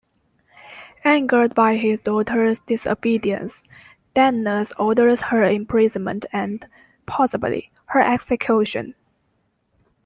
Angered 1.03 1.53
by 1.53 1.75
his 1.77 2.01
daughter's 2.01 2.57
disobedience, 2.61 3.61
Danaus 4.15 4.73
orders 4.79 5.21
her 5.21 5.43
imprisonment 5.43 6.25
and, 6.33 6.65
possibly, 7.05 7.71
her 7.85 7.99
execution. 8.01 8.95